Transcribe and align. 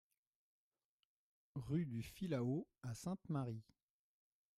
Rue 1.53 1.85
du 1.85 2.01
Filao 2.01 2.65
à 2.81 2.95
Sainte-Marie 2.95 3.61